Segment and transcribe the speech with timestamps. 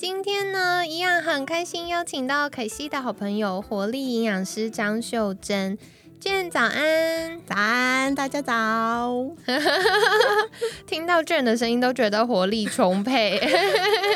[0.00, 5.76] 今天呢，一样很开心，邀请到凯西的好朋友活力营养师张秀珍。
[6.18, 9.26] 卷早安，早安，大家早。
[10.88, 13.38] 听到卷的声音都觉得活力充沛。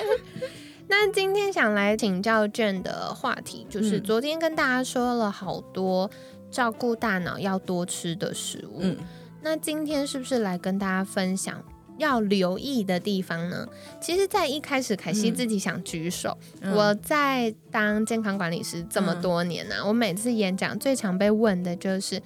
[0.88, 6.10] 那今天想来请教卷的话题，就是昨天跟大家说了好多
[6.50, 8.78] 照顾大脑要多吃的食物。
[8.80, 8.96] 嗯，
[9.42, 11.62] 那今天是不是来跟大家分享？
[11.98, 13.66] 要留意的地方呢？
[14.00, 16.36] 其实，在一开始，凯西自己想举手。
[16.62, 22.20] 我在当健康管理师这么多年呢，我每次演讲最常被问的就是：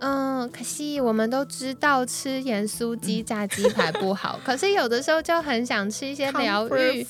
[0.00, 7.04] 嗯，凯西，我们都知道吃盐酥鸡、炸鸡排不好， 可是有的时候就很想吃一些疗愈，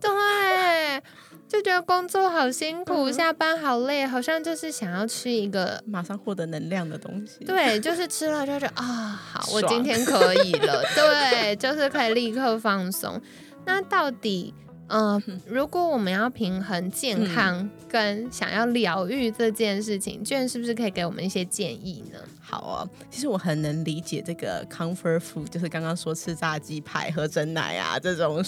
[0.00, 1.02] 对。
[1.50, 7.44] 就觉得工作好辛苦，下班好累，好像就是想要吃一个马上获得能量的东西。
[7.44, 10.80] 对，就是吃了就觉得啊，好，我今天可以了。
[10.94, 13.20] 对，就是可以立刻放松。
[13.66, 14.54] 那到底？
[14.90, 22.18] 嗯，如果我们要平衡健康跟想要疗愈这件事情，娟是不是可以给我们一些建议呢？
[22.40, 28.44] 好啊，其实我很能理解这个 comfort food，就是刚刚说吃炸鸡排、喝真奶啊这种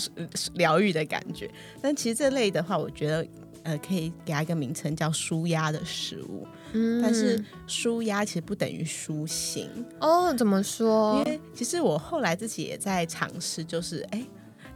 [0.54, 1.48] 疗愈的感觉。
[1.80, 3.24] 但其实这类的话，我觉得
[3.62, 6.44] 呃可以给它一个名称叫舒压的食物。
[6.72, 9.70] 嗯，但是舒压其实不等于舒心
[10.00, 10.34] 哦。
[10.34, 11.18] 怎么说？
[11.18, 14.26] 因为其实我后来自己也在尝试，就是哎。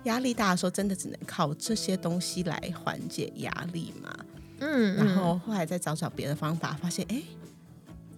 [0.06, 4.12] 压力大的时候，真的只能靠这些东西来缓解压力嘛？
[4.60, 7.22] 嗯，然后后来再找找别的方法，发现哎，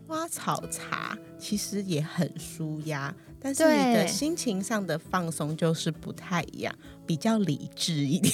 [0.07, 8.33] 花草茶其实也很舒压，但是你的心情上的放松就是不太一样，比较理智一点。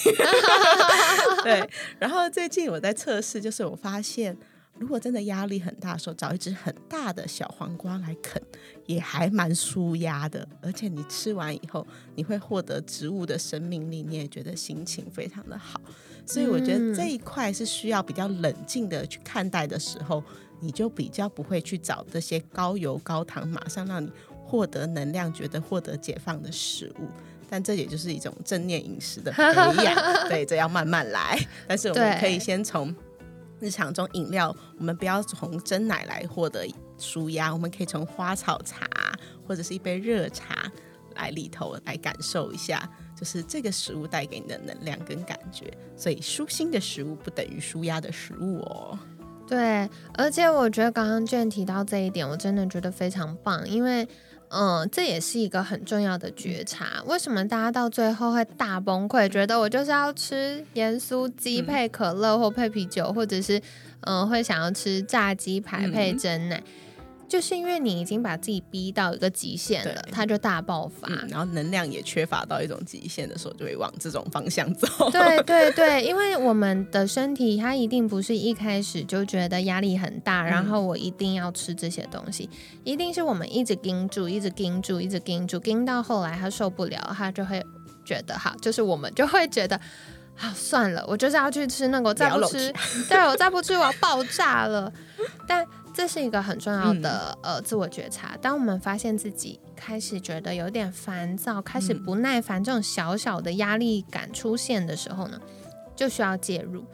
[1.42, 4.36] 对，然后最近我在测试，就是我发现。
[4.78, 8.42] 如果真的压力很大的时候，找一只很大的小黄瓜来啃，
[8.86, 10.46] 也还蛮舒压的。
[10.60, 11.86] 而且你吃完以后，
[12.16, 15.80] 你会获得植物的生命力，你也觉得心情非常的好。
[16.26, 20.22] 所以我觉得这一块是需要比较冷静的去看待的时候，
[20.60, 24.10] 你就比较不会去找这些高油高糖，马上让你
[24.44, 27.06] 获得能量、觉得获得解放的食物。
[27.48, 29.42] 但这也就是一种正念饮食的培
[29.84, 29.94] 养，
[30.28, 31.38] 对，这要慢慢来。
[31.68, 32.92] 但是我们可以先从。
[33.60, 36.66] 日常中饮料，我们不要从真奶来获得
[36.98, 38.87] 舒压，我们可以从花草茶
[39.47, 40.70] 或者是一杯热茶
[41.15, 45.72] 来里头来感受一下，就是这个食物带给你的能量跟感觉。
[45.97, 48.98] 所以舒心的食物不等于舒压的食物哦。
[49.47, 54.06] 对，而且我觉得刚刚娟提到这一点，我真的觉得非常棒，因为。
[54.54, 57.03] 嗯，这也是一个很重要的觉察。
[57.06, 63.60] 为什么大家到最后会大崩溃，觉得我就是要吃盐酥鸡配可乐或配啤酒，或者是
[64.03, 66.62] 嗯会想要吃炸鸡排配真奶？
[67.28, 74.86] 就是因为你已经把自己逼到一个极限了，它就大爆发，然后能量也缺乏到一种极限的时候，就会往这种方向走。
[75.10, 82.48] 对对对， 因为我们的身体它一定不是一开始就觉得压力很大，然后我一定要吃这些东西，
[82.84, 87.64] 一定是我们一直盯住，一直盯住，一直盯住，盯到后来他受不了，他就会
[88.04, 89.80] 觉得哈，就是我们就会觉得，
[90.36, 92.72] 好算了，我就是要去吃那个，我再不吃，
[93.08, 94.92] 对我再不吃我要爆炸了，
[95.46, 95.66] 但。
[95.94, 98.37] 这是一个很重要的呃自我觉察。
[98.43, 105.41] 当我们发现自己开始觉得有点烦躁，开始不耐烦，这种小小的压力感出现的时候呢，
[105.94, 106.84] 就需要介入。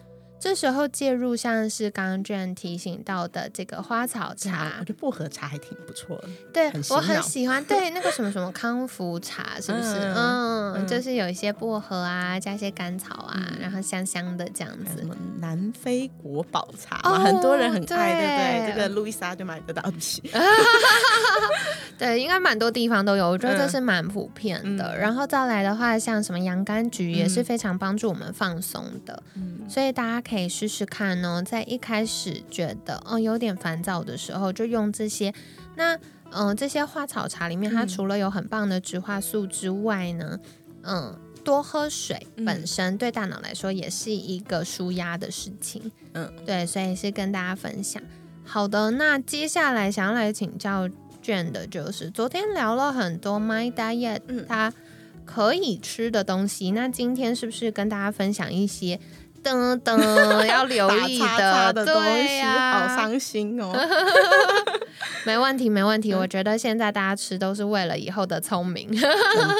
[0.42, 6.28] 这时候介入，像是刚刚 Jane 提醒到的这个花草茶，我觉得薄荷茶还挺不错的。
[6.50, 10.14] 对我很喜欢，对 那个什么什么康复茶，是不是？
[10.16, 15.06] 嗯，就是有一些薄荷啊，加一些甘草啊，然后香香的这样子。
[15.40, 18.72] 南非国宝茶嘛，很多人很爱，对不对？
[18.72, 20.22] 这个路易莎就买得到起。
[21.98, 24.96] 对，应该蛮多地方都有，我觉得这是蛮普遍的。
[24.96, 29.22] 然后再来的话，像什么洋甘菊也是非常帮助我们放松的。
[29.34, 30.20] 嗯，所以大家。
[30.20, 35.32] 可以试试看哦，在一开始觉得哦有点烦躁的时候，就用这些。
[35.76, 35.98] 那
[36.30, 40.38] 嗯，这些花草茶里面，它除了有很棒的植化素之外呢，
[40.84, 41.18] 嗯，
[41.50, 45.90] 多喝水本身对大脑来说也是一个舒压的事情。
[46.12, 48.00] 嗯，对，所以是跟大家分享。
[48.44, 50.88] 好的，那接下来想要来请教
[51.20, 54.72] 卷的就是，昨天聊了很多 My Diet，它
[55.24, 56.70] 可以吃的东西。
[56.70, 59.00] 那今天是不是跟大家分享一些？
[59.42, 61.86] 噔噔要留意的东
[62.26, 63.72] 西，好伤心哦。
[65.24, 66.14] 没问题，没问题。
[66.14, 68.90] 我觉得现在大家吃都是为了以后的聪明。
[68.90, 69.02] 真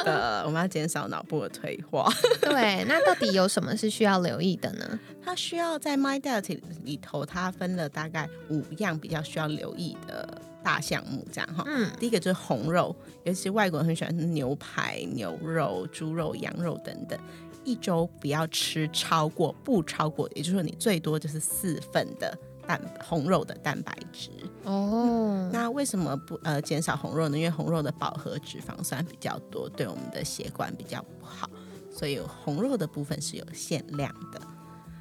[0.05, 2.11] 的，我们要减少脑部的退化。
[2.41, 4.99] 对，那到底有什么是需要留意的呢？
[5.23, 10.27] 它需要在 My Diet 里头，它分了大概五样比较需要留意的
[10.63, 11.65] 大项目，这样哈。
[11.67, 11.91] 嗯。
[11.99, 17.19] 第一个就是红肉，尤其是外国人很喜欢牛排、牛肉、猪肉、羊肉等等。
[17.65, 22.37] 一周不要吃超过，不超过，也就是说你最多就是四份的。
[22.67, 24.31] 蛋红肉的蛋白质
[24.63, 27.37] 哦，那为什么不呃减少红肉呢？
[27.37, 31.51] 因为红肉的饱和脂肪酸比较多，对我们的血管比较不好，
[31.91, 34.41] 所以红肉的部分是有限量的。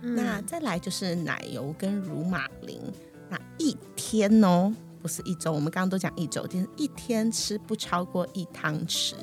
[0.02, 2.82] 那再来就是奶油跟乳马林，
[3.30, 9.13] 那一天哦，不是一周，我们刚刚都讲一周，就是一天吃不超过一汤匙。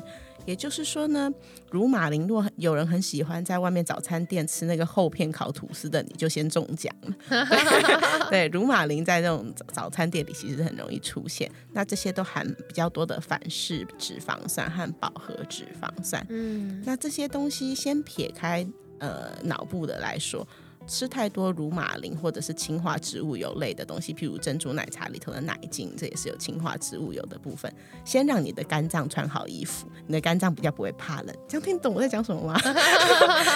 [0.44, 1.28] 也就是说呢，
[1.72, 8.28] 如马林若有人很喜欢在外面早餐店吃那个厚片烤吐司的，你就先中奖了。
[8.30, 11.50] 对，如马林在这种早餐店里其实很容易出现。
[11.72, 16.24] 那这些都含比较多的反式脂肪酸和饱和脂肪酸。
[16.28, 18.64] 嗯，那这些东西先撇开
[19.00, 20.46] 呃脑部的来说。
[20.86, 27.72] 吃太多乳马林或者是氢化植物油类的东西，譬如珍珠奶茶里头的奶精，这也是有氢化植物油的部分。
[28.04, 31.36] 先让你的肝脏穿好衣服，你的肝脏比较不会怕冷。
[31.48, 32.60] 这样听懂我在讲什么吗？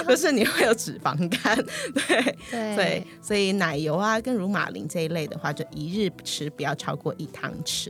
[0.05, 1.57] 不是你会有脂肪肝，
[1.95, 7.89] 对对，所以奶油啊跟乳马林这一类的话，就一日吃不要超过一汤匙。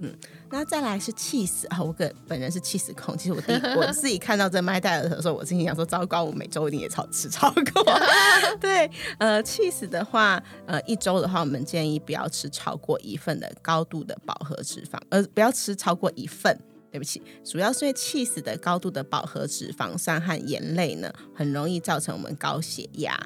[0.00, 0.14] 嗯。
[0.50, 1.82] 那再来是气死啊！
[1.82, 3.16] 我个本人是气死控。
[3.18, 7.84] 其实我第我自己看到这麦戴尔的时候，我心里想说：糟糕，我每周一定也超吃超过。
[8.60, 16.58] 对，呃，气死的话，呃，一周的话，我们建议不要吃超过一份的高度的饱和脂肪，呃，不要吃超过一份。
[16.92, 23.18] 对不起，主要是因为气死的高度的饱和脂肪酸和盐类呢，很容易造成我们高血压。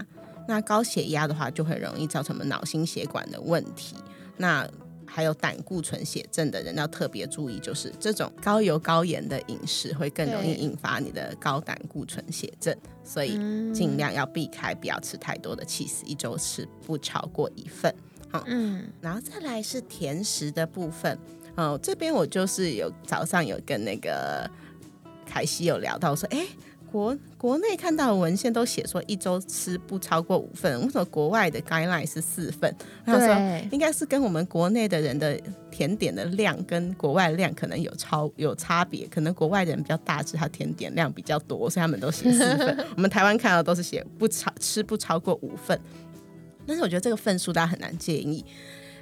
[0.48, 3.94] 那高血压的话，就很容易造成我们脑心血管的问题。
[4.38, 4.66] 那
[5.10, 13.32] 还有胆固醇血症的人要特别注意，就是这种高油高盐的饮食会更容易引发你的高胆固醇血症，所以
[13.72, 17.92] 尽量要避开，不要吃太多的气死，一周吃不超过一份。
[18.30, 21.18] 好，嗯，然后再来是甜食的部分，
[21.56, 24.48] 哦，这边我就是有早上有跟那个
[25.24, 26.46] 凯西有聊到说，哎。
[26.90, 32.74] 国国内看到的文献都写说一周吃不超过五份，为什么国外的 guideline 是四份？
[33.04, 35.40] 他说应该是跟我们国内的人的
[35.70, 42.84] 甜点的量跟国外量可能有超有差别，可能国外人比较大只，他甜点量比较多，所以他们都写四份。
[42.96, 45.78] 我们台湾看到都是写不超吃不超过五份，
[46.66, 48.44] 但是我觉得这个份数大家很难建议，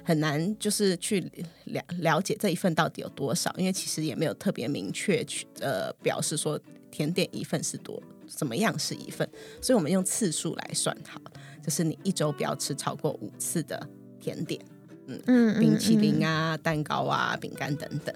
[0.07, 1.19] 很难就是去
[1.65, 6.57] 了了解这一份到底有多少，因为其实也没有特别明确去呃表示说。
[6.89, 9.29] 甜点一份是多，怎么样是一份？
[9.61, 11.21] 所以我们用次数来算，好，
[11.61, 13.87] 就是你一周不要吃超过五次的
[14.21, 14.59] 甜点，
[15.05, 18.15] 嗯嗯，冰淇淋啊、蛋糕啊、饼干等等，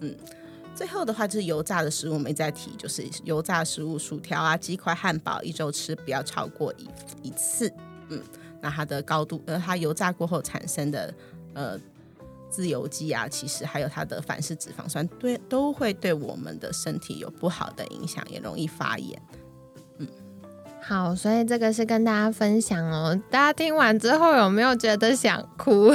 [0.00, 0.14] 嗯。
[0.74, 7.72] 最后的话就是油炸的食物，我们在提，就是油炸食物，薯条啊、鸡块、汉堡，一周吃不要超过一一次，
[8.10, 8.20] 嗯。
[8.60, 11.14] 那它的高度，呃，它油炸过后产生的，
[11.54, 11.78] 呃。
[12.50, 19.22] 自由基啊，其实还有它的反式脂肪酸，对，都会对我们的身体有不好的影响，也容易发炎。
[19.98, 20.08] 嗯，
[20.80, 23.14] 好，所以这个是跟大家分享哦。
[23.30, 25.92] 大家听完之后有没有觉得想哭？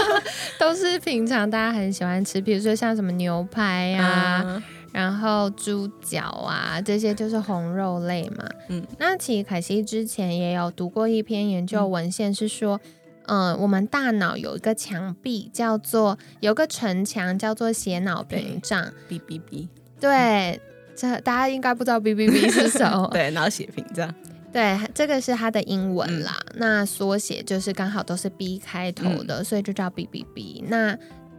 [0.60, 4.62] 都是平常大家很喜欢吃，比如说像什么牛排呀，
[4.94, 8.48] 然后猪脚啊，这些就是红肉类嘛。
[8.68, 12.80] 嗯，那其实凯西之前也有读过一篇研究文献，是说。
[13.26, 18.92] 嗯，我们大脑有一个墙壁，叫做有个城墙，叫做血脑屏障。
[19.08, 19.66] B B B。
[19.98, 20.60] 对，
[20.94, 23.08] 这大家应该不知道 B B B 是什么。
[23.16, 24.14] 对，脑血屏障。
[24.52, 26.38] 对，这个是它的英文啦。
[26.56, 30.62] 那缩写就是刚好都是 B 开头的，所以就叫 B B B。
[30.68, 30.94] 那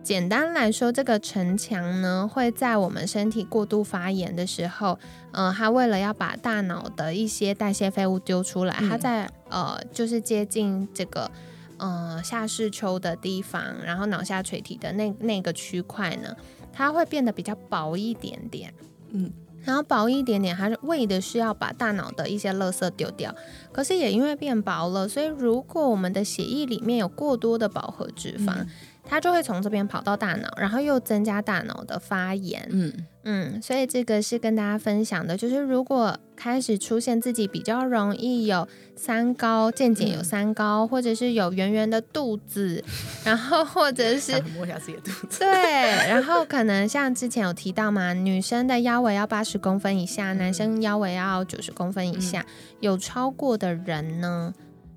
[0.06, 5.00] 简单来说，这个城墙呢，会在我们身体过度发炎的时候，
[5.32, 11.30] 嗯，它为了要把大脑的一些代谢废物丢出来，它在呃，就是接近这个。
[11.78, 16.34] 嗯，下视丘的地方，然后脑下垂体的那那个区块呢，
[16.72, 18.74] 它会变得比较薄一点点。
[19.10, 19.30] 嗯，
[19.62, 23.36] 然后薄一点点，它是为的是要把大脑的一些垃圾丢掉。
[23.76, 28.66] 可是也因为变薄了，所以如果我们的血液里面有过多的饱和脂肪，
[29.04, 32.66] 它就会从这边跑到大脑，然后又增加大脑的发炎。
[32.72, 32.94] 嗯。
[33.28, 42.84] 嗯，所以这个是跟大家分享的，就是如果开始出现自己比较容易有三高，渐渐 有三高，或者是有圆圆的肚子，
[43.24, 52.46] 然后或者是 摸一下自己的肚子，对，然后可能像之前有提到嘛，女生的腰围要八十公分以下，男生腰围要九十公分以下，
[52.80, 54.54] 有超过的人呢。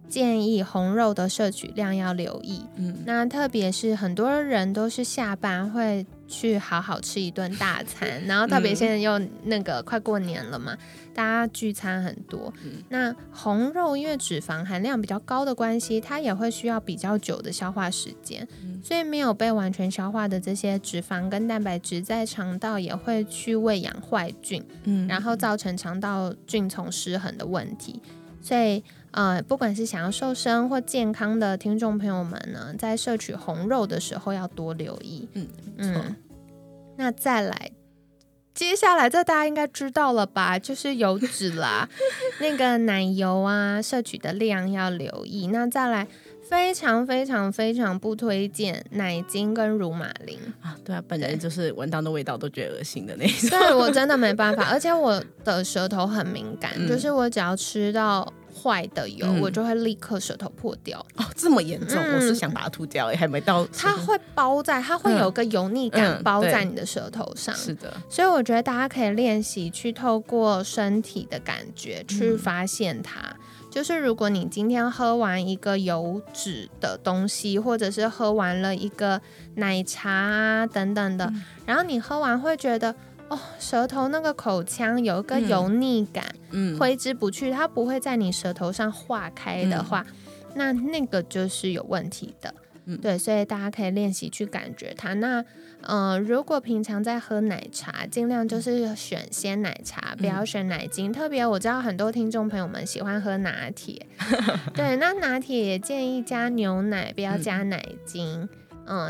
[0.09, 10.75] 建议红肉的摄取量要留意，嗯，那特别是很多人都是下班会去好好吃一顿大餐， 然后特别现在又那个快过年了嘛，
[11.15, 12.51] 大家聚餐很多，
[12.89, 18.49] 那红肉因为脂肪含量比较高的关系，它也会需要比较久的消化时间，
[18.83, 28.01] 所以没有被完全消化的这些脂肪跟蛋白质在肠道也会去喂养坏菌，嗯，然后造成肠道菌丛失衡的问题，
[28.49, 28.83] 所以。
[29.11, 35.26] 呃，不管是想要瘦身或健康的听众朋友们呢，在摄取红肉的时候要多留意。
[35.33, 36.14] 嗯嗯，
[36.99, 37.71] 那再来，
[38.52, 40.59] 接下来这大家应该知道了吧？
[40.59, 41.88] 就是油脂啦，
[42.38, 45.47] 那个奶油啊，摄取的量要留意。
[45.47, 46.07] 那再来。
[46.49, 50.75] 非常非常非常不推荐奶精跟乳马林啊！
[50.83, 53.50] 对啊，本人就是闻到那味道都觉得恶心的那种。
[53.50, 58.26] 对我真的没办法，而且我的舌头很敏感，就是我只要吃到
[58.59, 60.99] 坏的油，我就会立刻舌头破掉。
[61.17, 61.97] 哦，这么严重？
[61.99, 63.65] 我是想把它吐掉，还没到。
[63.67, 67.55] 它会包在，它会有个油腻感包在你的舌头上。
[67.55, 73.21] 是的，所以我觉得大家可以练习去透过身体的感觉去发现它。
[73.71, 79.21] 就是如果你今天喝完一个油脂的东西，或者是喝完了一个
[79.57, 81.31] 奶茶啊等等的，
[81.67, 82.95] 然后你喝完会觉得
[83.28, 90.06] 哦，舌头那个口腔有一个油腻感，嗯，挥之不去，它不会在你舌头上化开的话，
[90.54, 92.54] 那那个就是有问题的。
[93.02, 95.12] 对，所以大家可以练习去感觉它。
[95.12, 95.44] 那，
[95.82, 101.12] 呃，如果平常在喝奶茶，尽量就是选鲜奶茶，不要选奶精。
[101.12, 104.06] 特别我知道很多听众朋友们喜欢喝拿铁，
[104.73, 108.40] 对，那拿铁也建议加牛奶，不要加奶精。
[108.40, 108.49] 嗯，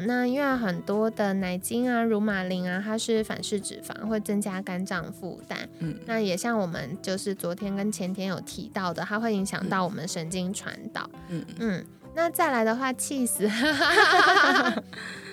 [0.06, 5.68] 那因为很多的奶精啊、乳马林啊，它是反式脂肪，会增加肝脏负担。
[5.78, 11.08] 嗯，那也像我们就是昨天跟前天有提到的，它会影响到我们神经传导。
[11.28, 11.84] 嗯嗯。
[12.14, 13.48] 那再来的话，气死，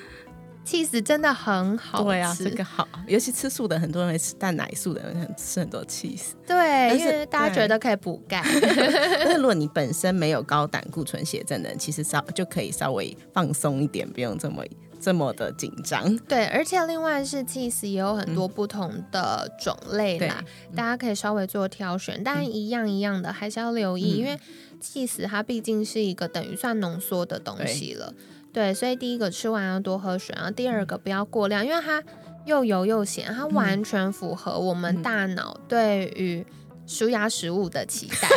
[0.65, 6.35] 气死真的很好对啊，这个好，尤其吃素的很多人会吃蛋奶素的人吃很多气死。
[6.45, 8.43] 对，因为大家觉得可以补钙。
[9.19, 14.63] 但是如果你本身没有高胆固醇血症的人，其实稍就可以稍微放松一点，不用这么
[14.99, 16.17] 这么的紧张。
[16.27, 20.43] 对，而且另外是气死也有很多不同的种类啦，
[20.75, 24.37] 大家可以稍微做挑选，但一样一样的还是要留意，因为。
[24.81, 28.13] 气死它毕竟是一个等于算浓缩的东西了，
[28.55, 32.01] 对，所以第一个吃完要多喝水，然后第二个不要过量，因为它
[32.45, 36.45] 又油又咸，它完全符合我们大脑对于
[36.87, 38.29] 舒压食物的期待。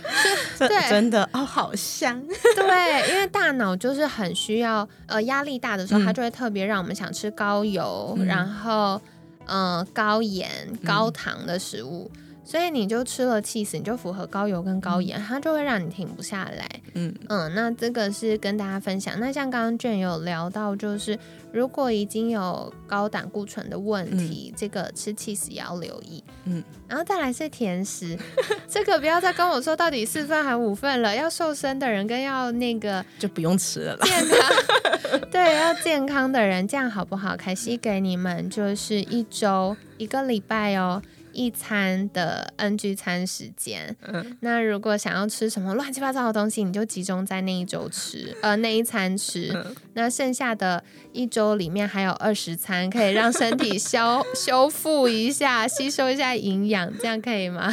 [0.66, 2.18] 对，真的哦，好香。
[2.56, 8.98] 对，因为大脑就是很需要，呃，压力大的时候，它就会特别让我们想吃高油，然后
[9.44, 10.48] 嗯高盐、
[10.82, 12.10] 高糖的食物。
[12.48, 16.66] 所以你就吃了气死，你就符合高油跟高盐，它就会让你停不下来。
[16.94, 19.20] 嗯嗯，那这个是跟大家分享。
[19.20, 21.18] 那像刚刚卷有聊到，就是
[21.52, 26.24] 如果已经有高胆固醇的问题，这个吃气死也要留意。
[26.46, 28.16] 嗯，然后再来是甜食，
[28.66, 31.14] 这个不要再跟我说到底四份还五份了。
[31.14, 33.98] 要瘦身的人跟要那个就不用吃了。
[34.06, 37.36] 健康 对，要健康的人这样好不好？
[37.36, 41.02] 凯西给你们就是一周一个礼拜哦。
[41.38, 49.56] 一餐的 NG 餐时间，嗯，那如果想要吃什么乱七八糟的东西，你就集中在那一周吃， 呃，那一餐吃。
[49.94, 57.72] 那剩下的一周里面还有二十餐，可以让身体消 修复一下，吸收一下营养，这样可以吗？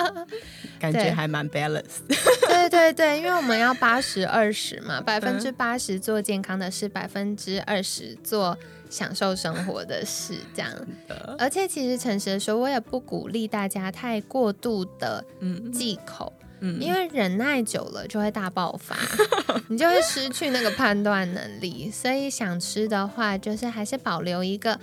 [0.78, 2.02] 感觉还蛮 balance。
[2.46, 8.56] 对对对，因为我们要八十二十嘛，百分之八十做健康的事，百分之二十做。
[8.90, 10.72] 享受生活的事，这样。
[11.38, 15.24] 而且其实诚实的说，我也不鼓励大家太过度的
[15.72, 18.96] 忌口，嗯，因为忍耐久了就会大爆发，
[19.68, 21.90] 你就会失去那个判断能力。
[21.90, 24.78] 所以想吃的话，就是还是保留一个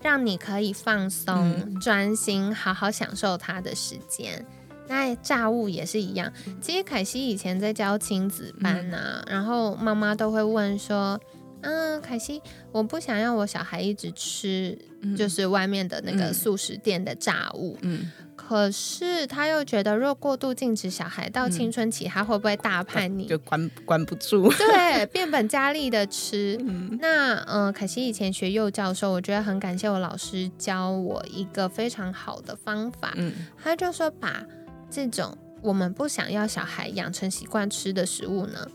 [0.00, 4.44] 让你可以放松、专心、好好享受它的时间。
[4.86, 6.32] 那炸物也是一样。
[6.62, 11.20] 其实凯西以前在教亲子班啊，然后妈妈都会问说。
[11.62, 12.40] 嗯，凯西，
[12.72, 14.78] 我不想要我小孩一直吃，
[15.16, 17.76] 就是外面的那个素食店的炸物。
[17.82, 23.28] 嗯，可可是他又觉得，若过度禁止小孩到青春期，他会不会大叛逆？
[23.28, 24.50] 就关关不住。
[24.54, 26.56] 对，变本加厉的吃。
[26.98, 33.12] 那嗯，凯西以前学幼教的时候，我觉得很感谢我老师教我一个非常好的方法。
[33.16, 34.42] 嗯，他就说把
[34.90, 38.66] 这种我们不想要小孩养成习惯吃的食物呢，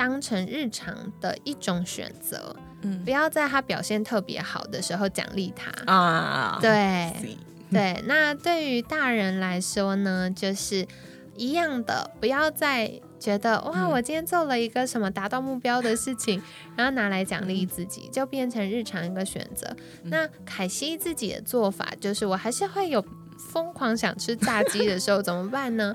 [0.00, 2.56] 当成日常的一种选择。
[2.80, 6.58] 嗯，不要在他表现特别好的时候奖励他啊。
[6.58, 7.36] 对。
[7.70, 10.88] 对，那对于大人来说呢，就是
[11.36, 16.42] 一样的，不要再觉得哇，我今天做了一个什么达到目标的事情，
[16.74, 19.68] 然后拿来奖励自己，就变成日常一个选择。
[20.04, 23.04] 那凯西自己的做法就是，我还是会有
[23.52, 25.94] 疯狂想吃炸鸡的时候，怎么办呢？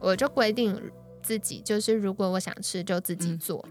[0.00, 0.78] 我就规定
[1.24, 3.64] 自己，就是如果我想吃，就自己做。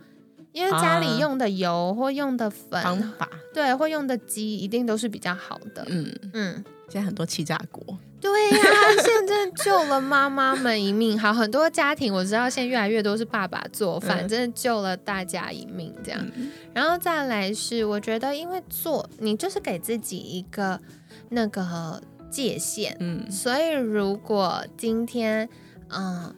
[0.52, 5.84] 因为家里用的油或用的粉，方法对，或用的鸡一定都是比较好的。
[5.90, 7.82] 嗯嗯，现在很多气炸锅，
[8.22, 8.60] 对呀，
[9.04, 11.20] 现在救了妈妈们一命。
[11.20, 15.92] 好，很多家庭我知道现在越来越多是爸爸做饭，真的救了大家一命。
[16.04, 16.24] 这样，
[16.72, 20.80] 然后再来是，我觉得因为做你就是给自己一个
[21.30, 25.50] 那个界限，嗯，所以如果今天，
[25.90, 26.36] 嗯。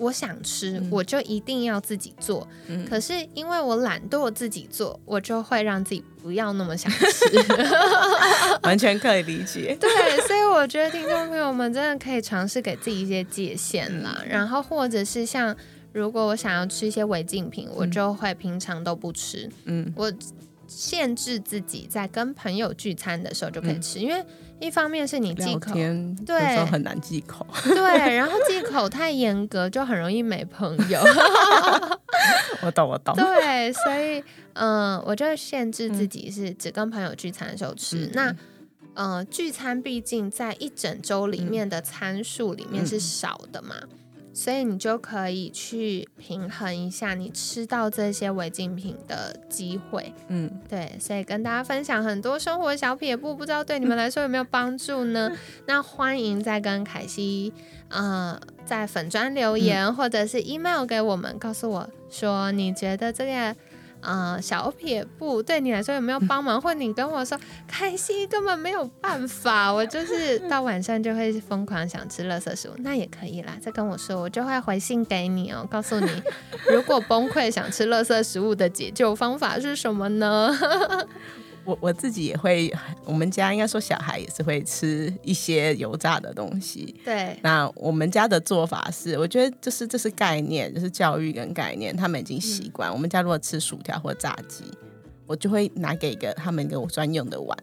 [0.00, 2.48] 我想吃，我就一定要自己做。
[2.88, 7.26] 可是因为我懒惰自己做，我就会让自己不要那么想吃。
[8.64, 9.76] 完全可以理解。
[9.80, 9.88] 对，
[10.26, 14.22] 所以我觉得听众朋友们真的可以尝试给自己一些界限啦。
[14.26, 15.54] 然后或者是像，
[15.92, 19.50] 如果我想要吃一些违禁品，我就会平常都不吃。
[19.66, 20.10] 嗯，我
[20.70, 24.24] 限制自己在跟朋友聚餐的时候就可以吃，因为。
[24.60, 25.72] 一方面是你忌口，
[26.26, 31.00] 对，很难忌口， 对，然后忌口太严格，就很容易没朋友。
[32.60, 33.16] 我懂，我懂。
[33.16, 34.22] 对，所以
[34.52, 38.10] 嗯，我就限制自己是只跟朋友聚餐的时候吃。
[38.12, 38.36] 那
[38.92, 43.74] 嗯，聚餐毕竟在一整周里面的餐数里面是少的嘛。
[44.40, 55.30] 所以你就可以去平衡一下你吃到这些违禁品的机会，嗯，对，所以跟大家分享很多生活小撇步，不知道对你们来说有没有帮助呢？
[55.66, 57.52] 那欢迎再跟凯西，
[57.88, 63.54] 呃，在粉砖留言或者是 email 给我们，告诉我说你觉得这个。
[64.00, 66.60] 啊，小撇步对你来说有没有帮忙？
[66.60, 73.56] 或你跟我说，开心根本没有办法，我就是 到晚上就会疯狂想吃垃圾食物，那也可以啦。
[73.60, 76.22] 再跟我说，我就会回信给你哦，告诉你
[76.70, 80.50] 如果崩溃想吃垃圾食物的解救方法是什么呢？
[81.64, 82.72] 我我自己也会，
[83.04, 86.94] 我们家应该说小孩也是会吃一些油炸的东西。
[87.04, 92.92] 对，那我们家的做法是，我觉得就是这是概念，就是教育跟概念，他们已经习惯。
[92.92, 94.64] 我们家如果吃薯条或炸鸡，
[95.26, 97.56] 我就会拿给一个他们给我专用的碗，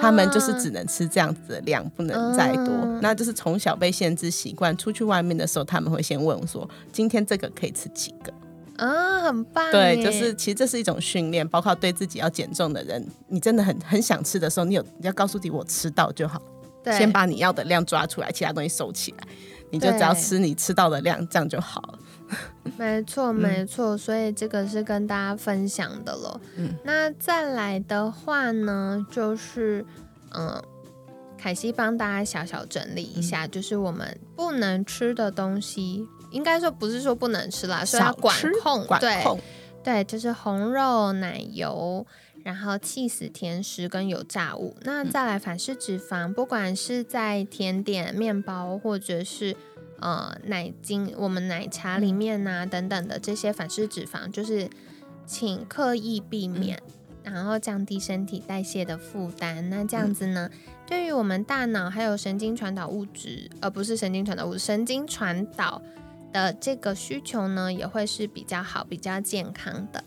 [0.00, 2.68] 他们就是只能吃这样子的量，不能再多。
[3.00, 8.32] 那就是从小被限制习惯，出去外面的时候，他们会先问我说：“今天这个可以吃几个？”
[8.80, 9.70] 啊，很棒！
[9.70, 16.40] 对，就是其实这是一种训练，包括对自己要减重的人，你真的很很想吃的时候，你有你要告诉自己我吃到就好，
[16.86, 19.28] 先把你要的量抓出来，其他东西收起来，
[19.70, 21.98] 你就只要吃你吃到的量，这样就好了。
[22.78, 26.40] 没错，没错，所以这个是跟大家分享的了。
[26.56, 29.84] 嗯，那再来的话呢，就是
[30.32, 30.62] 嗯，
[31.36, 36.06] 凯西帮大家小小整理一下，就是我们不能吃的东西。
[36.30, 39.24] 应该说不是说不能吃啦，是要管控，对
[39.82, 42.06] 对，就是红肉、奶油，
[42.44, 44.76] 然后气死甜食跟油炸物。
[44.82, 49.56] 那再来反式脂肪，不管是在甜点、面包或者是
[49.98, 54.68] 呃奶精、我们奶茶里面呐等等的这些反式脂肪，就是
[55.24, 56.78] 请刻意避免，
[57.22, 59.70] 然后降低身体代谢的负担。
[59.70, 60.50] 那这样子呢，
[60.86, 65.80] 对于我们大脑还有神经传导物质，而不是神经传导物质，神经传导。
[66.32, 70.04] 的这个需求呢，也会是比较好、比较健康的。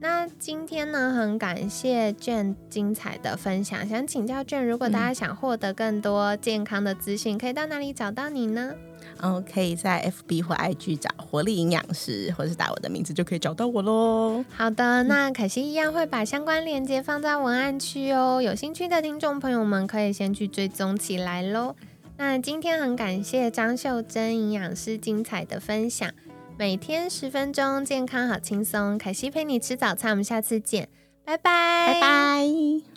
[0.00, 3.88] 那今天呢，很感谢卷精彩的分享。
[3.88, 8.74] 想请教卷，如果大家想获得更多健康的资讯，可以到哪里找到你呢？
[9.20, 14.44] 嗯，可以在 FB 或 IG 找活力营养师，或是打我的名字就可以找到我喽。
[14.56, 18.42] 好的，那凯西一样会把相关链接放在文案区哦。
[18.42, 21.76] 有兴趣的听众朋友们，可以先去追踪起来喽。
[22.24, 26.08] 那今天很感谢张秀珍营养师精彩的分享，
[26.56, 28.96] 每天十分钟，健康好轻松。
[28.96, 30.88] 凯西陪你吃早餐，我们下次见，
[31.24, 32.91] 拜拜，拜拜。